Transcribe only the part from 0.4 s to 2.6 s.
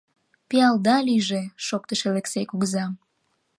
—Пиалда лийже!— шоктыш Элексей